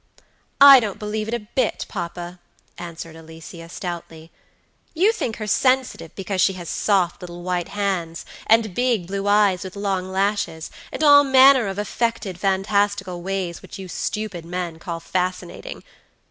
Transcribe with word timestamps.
"I 0.59 0.79
don't 0.79 0.97
believe 0.97 1.27
it 1.27 1.33
a 1.35 1.39
bit, 1.41 1.85
papa," 1.87 2.39
answered 2.79 3.15
Alicia, 3.15 3.69
stoutly. 3.69 4.31
"You 4.95 5.11
think 5.11 5.35
her 5.35 5.45
sensitive 5.45 6.15
because 6.15 6.41
she 6.41 6.53
has 6.53 6.69
soft 6.69 7.21
little 7.21 7.43
white 7.43 7.67
hands, 7.67 8.25
and 8.47 8.73
big 8.73 9.05
blue 9.05 9.27
eyes 9.27 9.63
with 9.63 9.75
long 9.75 10.11
lashes, 10.11 10.71
and 10.91 11.03
all 11.03 11.23
manner 11.23 11.67
of 11.67 11.77
affected, 11.77 12.39
fantastical 12.39 13.21
ways, 13.21 13.61
which 13.61 13.77
you 13.77 13.87
stupid 13.87 14.43
men 14.43 14.79
call 14.79 14.99
fascinating. 14.99 15.83